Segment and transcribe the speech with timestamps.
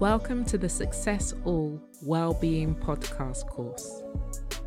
[0.00, 4.02] Welcome to the Success All Wellbeing Podcast course.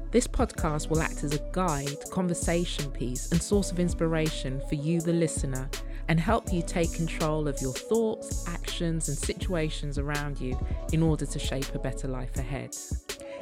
[0.09, 5.01] This podcast will act as a guide, conversation piece, and source of inspiration for you,
[5.01, 5.69] the listener,
[6.07, 10.57] and help you take control of your thoughts, actions, and situations around you
[10.93, 12.73] in order to shape a better life ahead.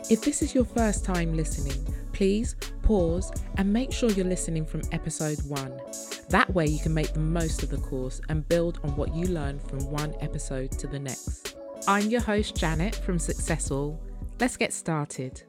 [0.09, 4.81] If this is your first time listening, please pause and make sure you're listening from
[4.91, 5.79] episode one.
[6.29, 9.27] That way, you can make the most of the course and build on what you
[9.27, 11.55] learn from one episode to the next.
[11.87, 14.01] I'm your host, Janet from Success All.
[14.39, 15.43] Let's get started.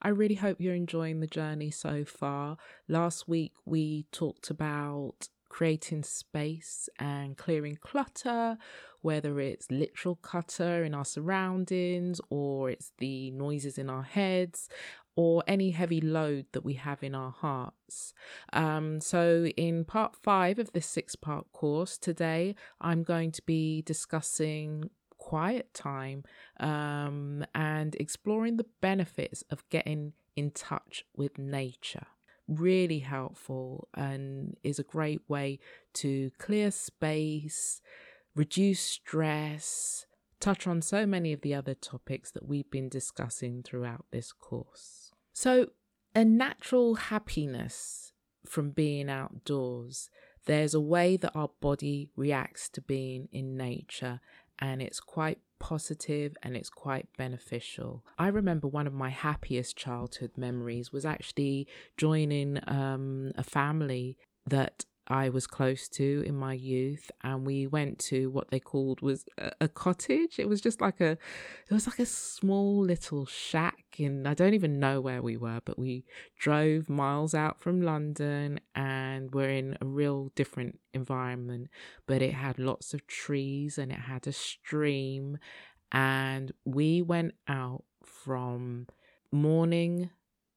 [0.00, 2.58] I really hope you're enjoying the journey so far.
[2.86, 8.56] Last week, we talked about creating space and clearing clutter,
[9.00, 14.68] whether it's literal clutter in our surroundings or it's the noises in our heads
[15.16, 18.14] or any heavy load that we have in our hearts.
[18.52, 23.82] Um, so, in part five of this six part course today, I'm going to be
[23.82, 24.90] discussing
[25.28, 26.24] quiet time
[26.58, 32.06] um, and exploring the benefits of getting in touch with nature
[32.48, 35.58] really helpful and is a great way
[35.92, 37.82] to clear space,
[38.34, 40.06] reduce stress,
[40.40, 45.12] touch on so many of the other topics that we've been discussing throughout this course.
[45.34, 45.66] So,
[46.14, 48.12] a natural happiness
[48.46, 50.08] from being outdoors.
[50.46, 54.20] There's a way that our body reacts to being in nature,
[54.58, 58.04] and it's quite positive and it's quite beneficial.
[58.18, 64.84] I remember one of my happiest childhood memories was actually joining um, a family that
[65.08, 69.24] I was close to in my youth, and we went to what they called was
[69.38, 70.38] a, a, cottage.
[70.38, 74.52] It was just like a, it was like a small little shack, and I don't
[74.52, 76.04] even know where we were, but we
[76.38, 81.68] drove miles out from London, and we're in a real different environment.
[82.06, 85.38] But it had lots of trees, and it had a stream,
[85.90, 88.86] and we went out from
[89.32, 90.10] morning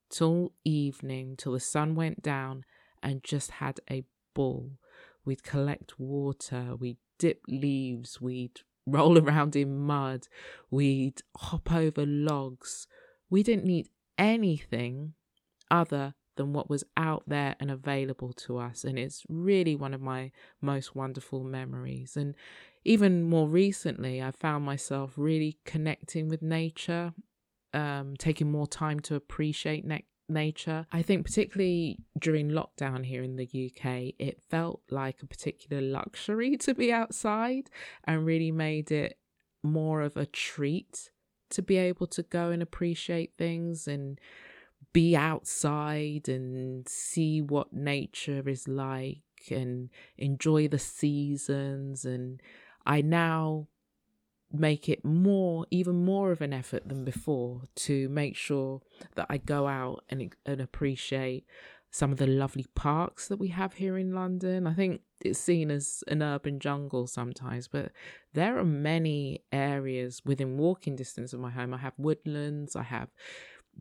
[0.09, 2.66] till evening till the sun went down
[3.01, 4.03] and just had a
[4.34, 4.78] ball.
[5.24, 10.28] We'd collect water, we'd dip leaves, we'd roll around in mud,
[10.69, 12.88] we'd hop over logs.
[13.30, 15.14] We didn't need anything
[15.70, 18.84] other than what was out there and available to us.
[18.84, 20.31] And it's really one of my
[20.62, 22.18] most wonderful memories.
[22.18, 22.36] And
[22.84, 27.14] even more recently, I found myself really connecting with nature,
[27.74, 30.86] um, taking more time to appreciate ne- nature.
[30.92, 36.58] I think, particularly during lockdown here in the UK, it felt like a particular luxury
[36.66, 37.69] to be outside
[38.03, 39.18] and really made it
[39.64, 41.12] more of a treat
[41.52, 44.20] to be able to go and appreciate things and
[44.94, 52.06] be outside and see what nature is like and enjoy the seasons.
[52.06, 52.41] And
[52.86, 53.68] I now
[54.53, 58.81] make it more, even more of an effort than before to make sure
[59.16, 61.45] that I go out and, and appreciate
[61.91, 64.66] some of the lovely parks that we have here in London.
[64.66, 67.91] I think it's seen as an urban jungle sometimes, but
[68.34, 71.73] there are many areas within walking distance of my home.
[71.73, 73.09] I have woodlands, I have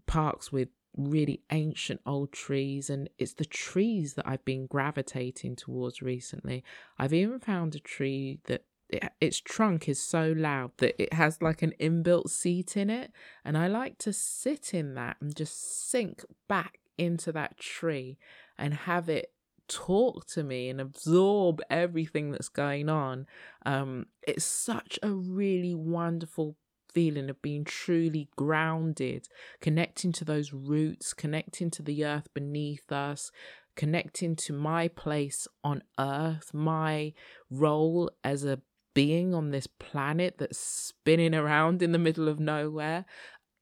[0.06, 6.03] parks with really ancient old trees, and it's the trees that I've been gravitating towards
[6.03, 6.64] recently.
[6.98, 11.41] I've even found a tree that it, its trunk is so loud that it has
[11.41, 13.12] like an inbuilt seat in it.
[13.45, 18.19] And I like to sit in that and just sink back into that tree
[18.59, 19.33] and have it
[19.69, 23.27] talk to me and absorb everything that's going on.
[23.65, 26.57] Um, it's such a really wonderful
[26.93, 29.28] feeling of being truly grounded,
[29.61, 33.31] connecting to those roots, connecting to the earth beneath us,
[33.77, 37.12] connecting to my place on earth, my
[37.49, 38.61] role as a
[38.95, 43.05] being on this planet that's spinning around in the middle of nowhere.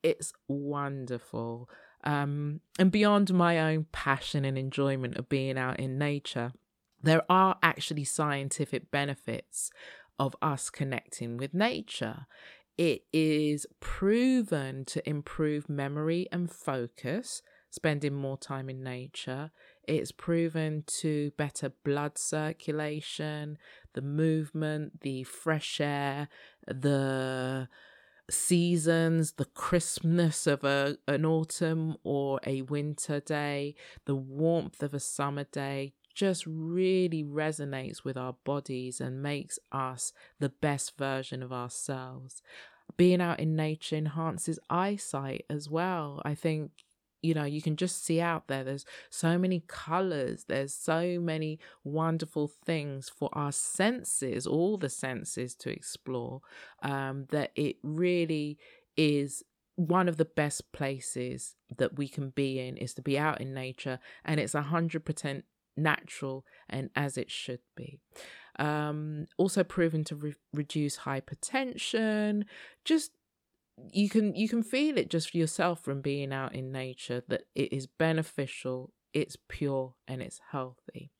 [0.03, 1.69] It's wonderful.
[2.05, 6.53] Um, and beyond my own passion and enjoyment of being out in nature,
[7.03, 9.71] there are actually scientific benefits
[10.19, 12.27] of us connecting with nature.
[12.77, 19.51] It is proven to improve memory and focus, spending more time in nature.
[19.88, 23.56] It's proven to better blood circulation,
[23.94, 26.28] the movement, the fresh air,
[26.66, 27.68] the
[28.30, 33.74] seasons, the crispness of a, an autumn or a winter day,
[34.04, 40.12] the warmth of a summer day just really resonates with our bodies and makes us
[40.38, 42.42] the best version of ourselves.
[42.98, 46.20] Being out in nature enhances eyesight as well.
[46.26, 46.72] I think
[47.22, 51.59] you know you can just see out there there's so many colors there's so many
[51.84, 56.41] wonderful things for our senses all the senses to explore
[56.82, 58.59] um, that it really
[58.97, 59.42] is
[59.76, 63.54] one of the best places that we can be in is to be out in
[63.54, 65.42] nature and it's 100%
[65.76, 68.00] natural and as it should be.
[68.59, 72.42] Um, also proven to re- reduce hypertension
[72.84, 73.12] just
[73.92, 77.42] you can you can feel it just for yourself from being out in nature that
[77.54, 81.10] it is beneficial it's pure and it's healthy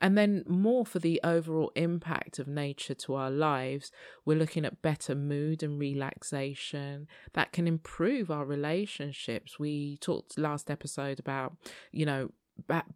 [0.00, 3.90] and then more for the overall impact of nature to our lives
[4.24, 10.70] we're looking at better mood and relaxation that can improve our relationships we talked last
[10.70, 11.56] episode about
[11.92, 12.30] you know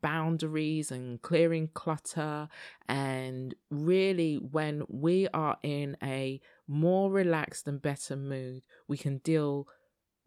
[0.00, 2.48] boundaries and clearing clutter.
[2.88, 9.68] And really, when we are in a more relaxed and better mood, we can deal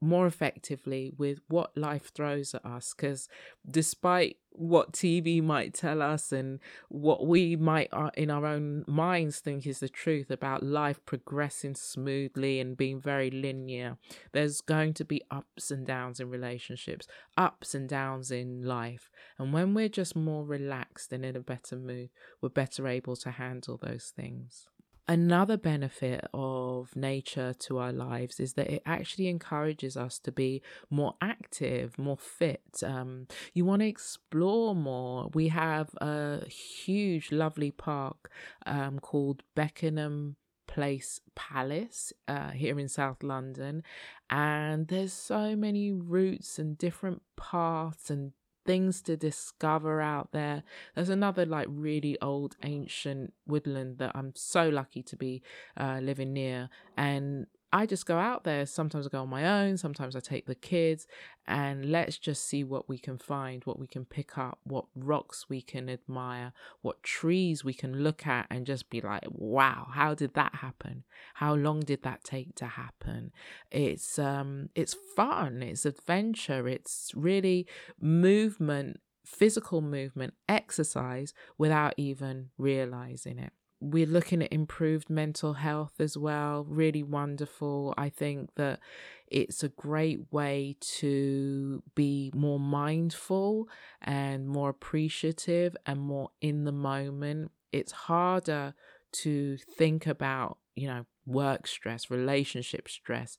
[0.01, 3.27] more effectively with what life throws at us because
[3.69, 6.59] despite what TV might tell us and
[6.89, 11.75] what we might uh, in our own minds think is the truth about life progressing
[11.75, 13.97] smoothly and being very linear
[14.31, 19.09] there's going to be ups and downs in relationships ups and downs in life.
[19.37, 22.09] And when we're just more relaxed and in a better mood
[22.41, 24.67] we're better able to handle those things
[25.07, 30.63] Another benefit of nature to our lives is that it actually encourages us to be
[30.89, 32.81] more active, more fit.
[32.83, 35.29] Um, you want to explore more.
[35.35, 38.31] We have a huge, lovely park
[38.65, 43.83] um, called Beckenham Place Palace uh, here in South London,
[44.31, 48.31] and there's so many routes and different paths and
[48.65, 50.63] things to discover out there.
[50.95, 55.41] There's another like really old ancient woodland that I'm so lucky to be
[55.77, 58.65] uh, living near, and I just go out there.
[58.65, 61.07] Sometimes I go on my own, sometimes I take the kids,
[61.45, 65.47] and let's just see what we can find, what we can pick up, what rocks
[65.49, 70.13] we can admire, what trees we can look at and just be like, wow, how
[70.13, 71.03] did that happen?
[71.33, 73.33] How long did that take to happen?
[73.71, 77.67] It's um it's fun, it's adventure, it's really
[77.99, 86.17] movement, physical movement, exercise without even realizing it we're looking at improved mental health as
[86.17, 86.65] well.
[86.67, 87.93] Really wonderful.
[87.97, 88.79] I think that
[89.27, 93.67] it's a great way to be more mindful
[94.01, 97.51] and more appreciative and more in the moment.
[97.71, 98.73] It's harder
[99.23, 103.37] to think about, you know, work stress, relationship stress,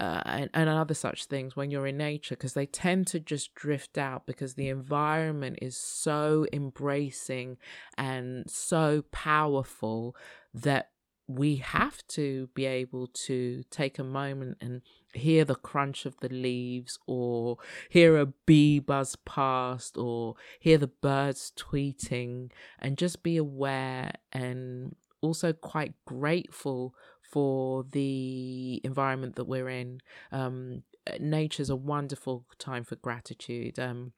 [0.00, 3.54] uh, and, and other such things when you're in nature because they tend to just
[3.54, 7.56] drift out because the environment is so embracing
[7.96, 10.16] and so powerful
[10.54, 10.90] that
[11.28, 14.82] we have to be able to take a moment and
[15.14, 17.58] hear the crunch of the leaves or
[17.88, 24.96] hear a bee buzz past or hear the birds tweeting and just be aware and
[25.20, 26.94] also quite grateful
[27.32, 30.00] for the environment that we're in.
[30.30, 30.82] Um,
[31.18, 33.78] nature's a wonderful time for gratitude.
[33.78, 34.12] Um,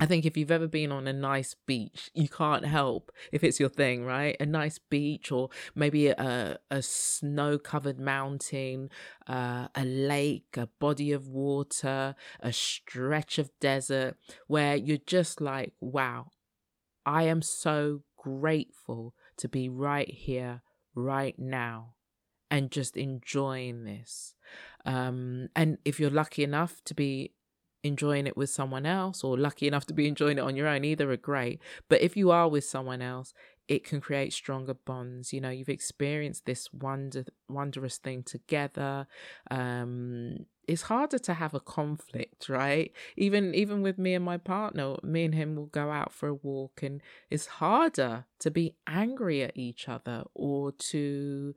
[0.00, 3.58] I think if you've ever been on a nice beach, you can't help if it's
[3.58, 4.36] your thing, right?
[4.38, 8.90] A nice beach, or maybe a a snow covered mountain,
[9.26, 14.16] uh, a lake, a body of water, a stretch of desert,
[14.46, 16.30] where you're just like, wow,
[17.04, 20.62] I am so grateful to be right here,
[20.94, 21.94] right now
[22.50, 24.34] and just enjoying this.
[24.84, 27.32] Um, and if you're lucky enough to be
[27.82, 30.84] enjoying it with someone else or lucky enough to be enjoying it on your own,
[30.84, 31.60] either are great.
[31.88, 33.32] But if you are with someone else,
[33.68, 35.32] it can create stronger bonds.
[35.32, 39.06] You know, you've experienced this wonder wondrous thing together.
[39.48, 42.92] Um, it's harder to have a conflict, right?
[43.16, 46.34] Even even with me and my partner, me and him will go out for a
[46.34, 51.54] walk and it's harder to be angry at each other or to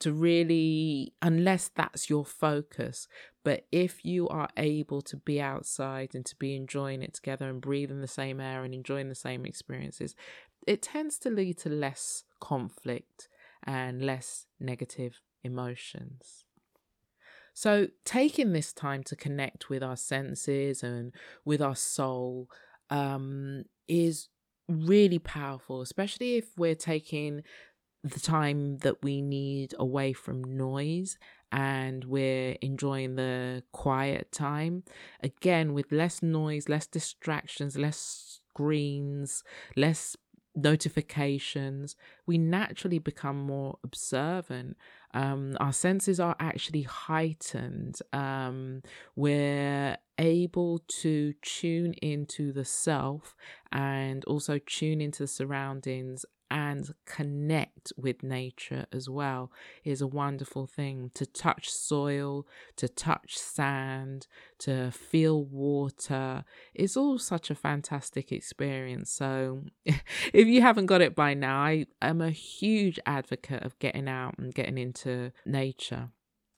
[0.00, 3.08] to really, unless that's your focus.
[3.44, 7.60] But if you are able to be outside and to be enjoying it together and
[7.60, 10.14] breathing the same air and enjoying the same experiences,
[10.66, 13.28] it tends to lead to less conflict
[13.64, 16.44] and less negative emotions.
[17.54, 22.50] So, taking this time to connect with our senses and with our soul
[22.90, 24.28] um, is
[24.68, 27.42] really powerful, especially if we're taking
[28.10, 31.18] the time that we need away from noise
[31.52, 34.82] and we're enjoying the quiet time.
[35.22, 39.42] Again, with less noise, less distractions, less screens,
[39.76, 40.16] less
[40.56, 41.96] notifications,
[42.26, 44.76] we naturally become more observant.
[45.12, 47.98] Um, our senses are actually heightened.
[48.12, 48.82] Um,
[49.14, 53.34] we're able to tune into the self
[53.70, 59.50] and also tune into the surroundings and connect with nature as well
[59.84, 61.10] is a wonderful thing.
[61.14, 64.26] To touch soil, to touch sand,
[64.58, 69.10] to feel water is all such a fantastic experience.
[69.10, 74.08] So, if you haven't got it by now, I am a huge advocate of getting
[74.08, 76.10] out and getting into nature.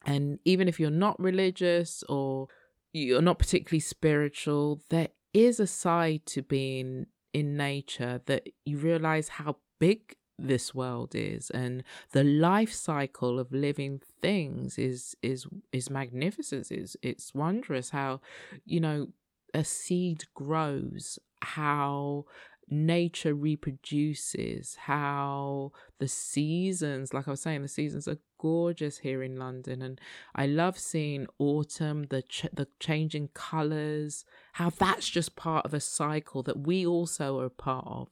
[0.06, 2.48] And even if you're not religious or
[2.92, 9.28] you're not particularly spiritual, there is a side to being in nature that you realize
[9.28, 11.82] how big this world is and
[12.12, 16.70] the life cycle of living things is is is magnificent.
[16.70, 18.20] Is it's wondrous how
[18.64, 19.08] you know
[19.54, 22.24] a seed grows how
[22.70, 29.36] nature reproduces how the seasons like i was saying the seasons are gorgeous here in
[29.36, 29.98] london and
[30.34, 35.80] i love seeing autumn the ch- the changing colors how that's just part of a
[35.80, 38.08] cycle that we also are part of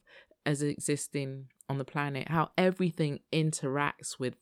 [0.47, 4.35] as existing on the planet, how everything interacts with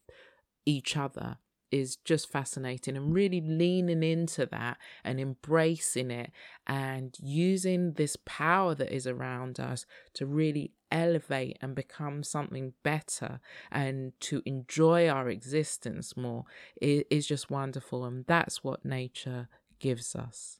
[0.65, 1.39] each other
[1.71, 6.31] is just fascinating and really leaning into that and embracing it
[6.67, 13.39] and using this power that is around us to really elevate and become something better
[13.71, 16.45] and to enjoy our existence more
[16.79, 20.59] is just wonderful and that's what nature gives us.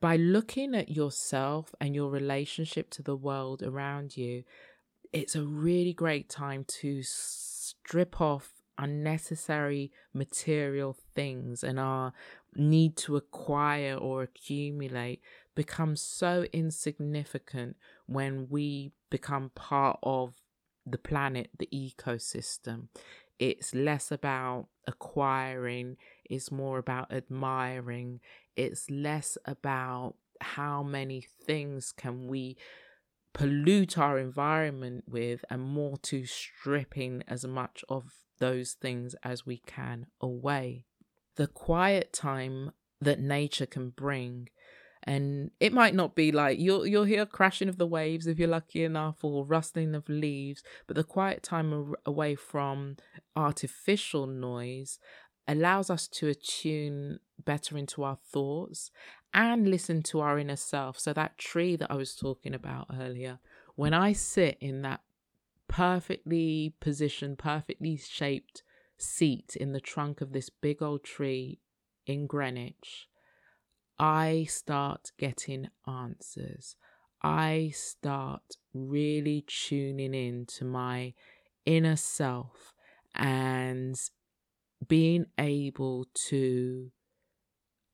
[0.00, 4.44] By looking at yourself and your relationship to the world around you
[5.12, 12.12] it's a really great time to strip off unnecessary material things and our
[12.54, 15.20] need to acquire or accumulate
[15.54, 17.76] becomes so insignificant
[18.06, 20.34] when we become part of
[20.86, 22.88] the planet, the ecosystem.
[23.38, 28.20] It's less about acquiring, it's more about admiring,
[28.56, 32.56] it's less about how many things can we
[33.32, 38.04] pollute our environment with and more to stripping as much of
[38.38, 40.86] those things as we can away.
[41.36, 44.48] The quiet time that nature can bring
[45.02, 48.48] and it might not be like you'll you'll hear crashing of the waves if you're
[48.48, 52.96] lucky enough or rustling of leaves but the quiet time away from
[53.34, 54.98] artificial noise
[55.48, 58.90] allows us to attune better into our thoughts
[59.32, 60.98] and listen to our inner self.
[60.98, 63.38] So, that tree that I was talking about earlier,
[63.76, 65.00] when I sit in that
[65.68, 68.62] perfectly positioned, perfectly shaped
[68.98, 71.60] seat in the trunk of this big old tree
[72.06, 73.08] in Greenwich,
[73.98, 76.76] I start getting answers.
[77.22, 81.12] I start really tuning in to my
[81.66, 82.72] inner self
[83.14, 83.94] and
[84.88, 86.90] being able to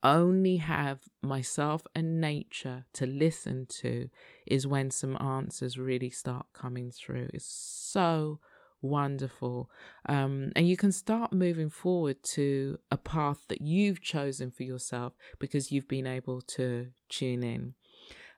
[0.06, 4.08] only have myself and nature to listen to
[4.46, 7.28] is when some answers really start coming through.
[7.34, 8.40] It's so
[8.82, 9.70] wonderful.
[10.08, 15.14] Um, and you can start moving forward to a path that you've chosen for yourself
[15.38, 17.74] because you've been able to tune in.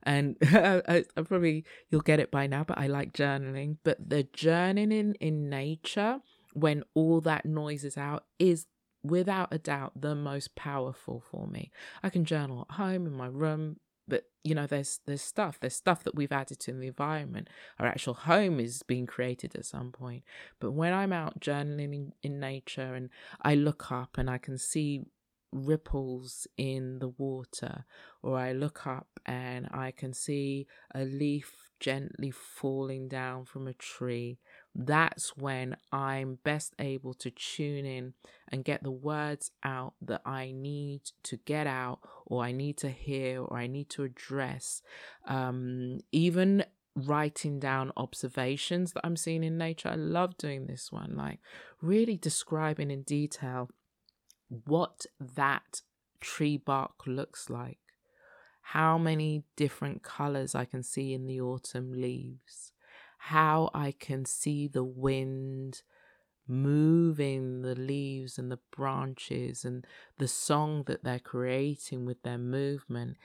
[0.03, 3.77] And I, I probably you'll get it by now, but I like journaling.
[3.85, 6.21] But the journaling in nature,
[6.53, 8.67] when all that noise is out, is
[9.09, 11.71] without a doubt the most powerful for me.
[12.03, 13.77] I can journal at home in my room,
[14.09, 17.49] but you know there's there's stuff there's stuff that we've added to the environment
[17.79, 20.25] our actual home is being created at some point
[20.59, 23.11] but when i'm out journaling in, nature and
[23.43, 25.03] i look up and i can see
[25.53, 27.85] ripples in the water
[28.23, 33.73] or i look up and i can see a leaf gently falling down from a
[33.73, 34.39] tree
[34.81, 38.15] that's when I'm best able to tune in
[38.49, 42.89] and get the words out that I need to get out, or I need to
[42.89, 44.81] hear, or I need to address.
[45.27, 49.89] Um, even writing down observations that I'm seeing in nature.
[49.89, 51.41] I love doing this one, like
[51.83, 53.71] really describing in detail
[54.49, 55.83] what that
[56.21, 57.79] tree bark looks like,
[58.63, 62.73] how many different colors I can see in the autumn leaves
[63.19, 65.83] how I can see the wind
[66.47, 69.87] moving the leaves and the branches and
[70.19, 73.17] the song that they're creating with their movement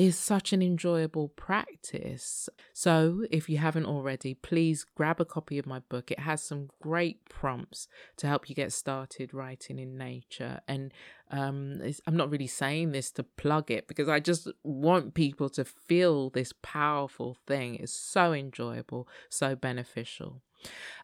[0.00, 2.48] is such an enjoyable practice.
[2.72, 6.10] So, if you haven't already, please grab a copy of my book.
[6.10, 10.60] It has some great prompts to help you get started writing in nature.
[10.66, 10.94] And
[11.30, 15.66] um, I'm not really saying this to plug it because I just want people to
[15.66, 17.74] feel this powerful thing.
[17.74, 20.40] It's so enjoyable, so beneficial.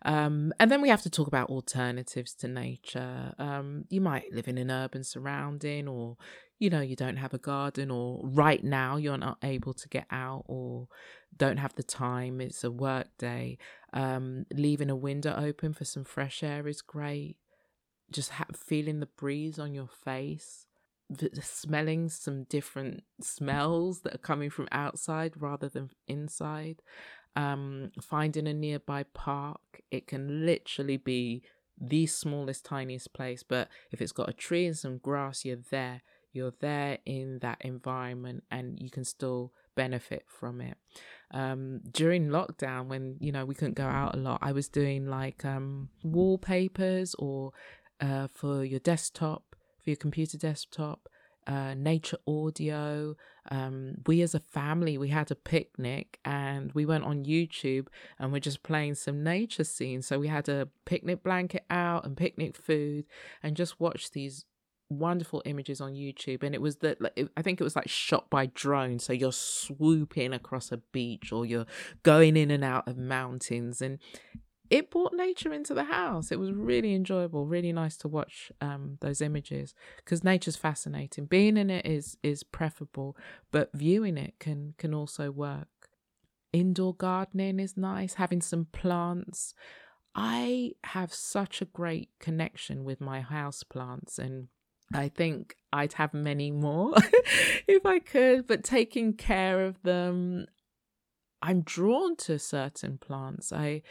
[0.02, 3.34] Um, and then we have to talk about alternatives to nature.
[3.38, 6.16] Um, you might live in an urban surrounding, or
[6.58, 10.06] you know, you don't have a garden, or right now you're not able to get
[10.10, 10.88] out, or
[11.36, 12.40] don't have the time.
[12.40, 13.58] It's a work day.
[13.92, 17.36] Um, leaving a window open for some fresh air is great.
[18.10, 20.66] Just ha- feeling the breeze on your face
[21.40, 26.82] smelling some different smells that are coming from outside rather than inside.
[27.34, 31.42] Um, finding a nearby park, it can literally be
[31.78, 36.02] the smallest, tiniest place, but if it's got a tree and some grass, you're there.
[36.36, 40.76] You're there in that environment and you can still benefit from it.
[41.32, 45.06] Um, during lockdown, when you know we couldn't go out a lot, I was doing
[45.06, 47.52] like um, wallpapers or
[48.00, 51.08] uh, for your desktop for your computer desktop,
[51.46, 53.14] uh, nature audio.
[53.52, 57.86] Um, we as a family, we had a picnic and we went on YouTube
[58.18, 60.08] and we're just playing some nature scenes.
[60.08, 63.04] So we had a picnic blanket out and picnic food
[63.44, 64.44] and just watched these
[64.88, 66.42] wonderful images on YouTube.
[66.42, 66.98] And it was that
[67.36, 68.98] I think it was like shot by drone.
[68.98, 71.66] So you're swooping across a beach or you're
[72.02, 73.98] going in and out of mountains and
[74.70, 76.32] it brought nature into the house.
[76.32, 81.26] It was really enjoyable, really nice to watch um, those images because nature's fascinating.
[81.26, 83.16] Being in it is is preferable,
[83.52, 85.68] but viewing it can can also work.
[86.52, 88.14] Indoor gardening is nice.
[88.14, 89.54] Having some plants.
[90.18, 94.48] I have such a great connection with my house plants and
[94.94, 96.94] I think I'd have many more
[97.68, 100.46] if I could, but taking care of them,
[101.42, 103.52] I'm drawn to certain plants.
[103.52, 103.82] I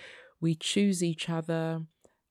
[0.42, 1.82] we choose each other.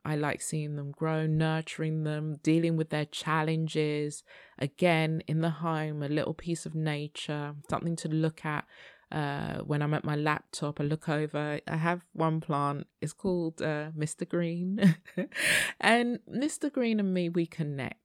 [0.05, 4.23] I like seeing them grow, nurturing them, dealing with their challenges.
[4.59, 8.67] Again, in the home, a little piece of nature, something to look at.
[9.11, 11.61] Uh, when I'm at my laptop, I look over.
[11.67, 12.87] I have one plant.
[13.01, 14.29] It's called uh, Mr.
[14.29, 14.97] Green,
[15.81, 16.71] and Mr.
[16.71, 18.04] Green and me we connect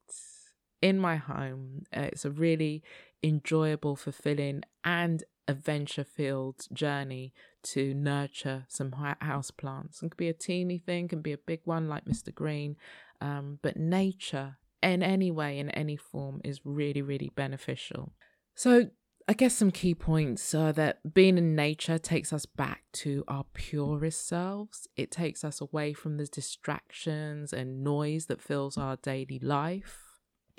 [0.82, 1.84] in my home.
[1.96, 2.84] Uh, it's a really
[3.24, 7.34] enjoyable, fulfilling, and adventure filled journey
[7.64, 10.02] to nurture some house plants.
[10.02, 12.34] It could be a teeny thing, can be a big one like Mr.
[12.34, 12.76] Green,
[13.20, 18.14] um, but nature in any way, in any form, is really, really beneficial.
[18.56, 18.90] So,
[19.28, 23.46] I guess some key points are that being in nature takes us back to our
[23.54, 24.88] purest selves.
[24.96, 30.09] It takes us away from the distractions and noise that fills our daily life.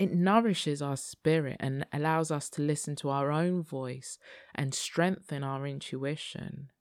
[0.01, 4.17] It nourishes our spirit and allows us to listen to our own voice
[4.55, 6.71] and strengthen our intuition.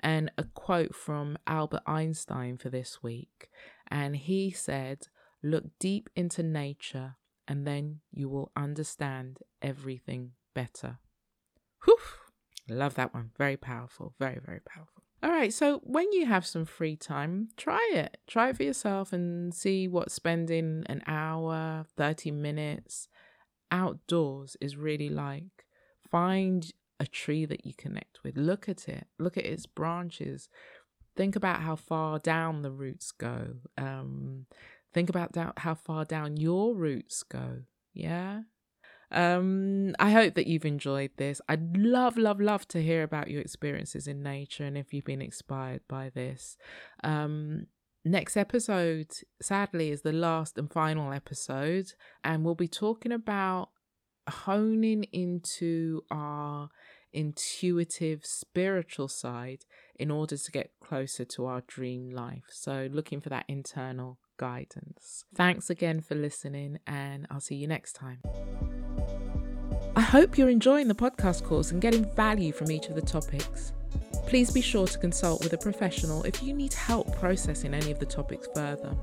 [0.00, 3.48] And a quote from Albert Einstein for this week.
[3.90, 5.08] And he said,
[5.42, 7.16] Look deep into nature,
[7.48, 10.98] and then you will understand everything better.
[11.86, 11.96] Whew!
[12.68, 13.30] Love that one.
[13.38, 14.12] Very powerful.
[14.18, 14.97] Very, very powerful.
[15.20, 18.18] All right, so when you have some free time, try it.
[18.28, 23.08] Try it for yourself and see what spending an hour, 30 minutes
[23.72, 25.66] outdoors is really like.
[26.08, 28.36] Find a tree that you connect with.
[28.36, 30.48] Look at it, look at its branches.
[31.16, 33.56] Think about how far down the roots go.
[33.76, 34.46] Um,
[34.94, 37.62] think about how far down your roots go.
[37.92, 38.42] Yeah.
[39.10, 41.40] Um, I hope that you've enjoyed this.
[41.48, 45.22] I'd love, love, love to hear about your experiences in nature and if you've been
[45.22, 46.56] inspired by this.
[47.02, 47.66] Um,
[48.04, 51.92] next episode, sadly, is the last and final episode,
[52.22, 53.70] and we'll be talking about
[54.28, 56.68] honing into our
[57.12, 59.64] intuitive spiritual side
[59.96, 62.44] in order to get closer to our dream life.
[62.50, 65.24] So, looking for that internal guidance.
[65.34, 68.20] Thanks again for listening, and I'll see you next time.
[70.08, 73.74] Hope you're enjoying the podcast course and getting value from each of the topics.
[74.26, 77.98] Please be sure to consult with a professional if you need help processing any of
[77.98, 78.96] the topics further.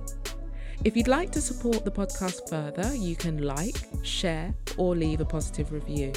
[0.83, 5.25] If you'd like to support the podcast further, you can like, share, or leave a
[5.25, 6.11] positive review.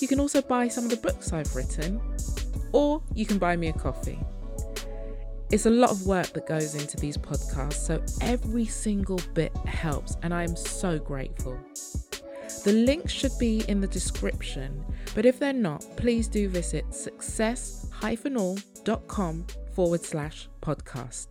[0.00, 2.00] You can also buy some of the books I've written,
[2.72, 4.18] or you can buy me a coffee.
[5.52, 10.16] It's a lot of work that goes into these podcasts, so every single bit helps,
[10.24, 11.56] and I am so grateful.
[12.64, 19.46] The links should be in the description, but if they're not, please do visit success-all.com
[19.74, 21.26] forward slash podcast.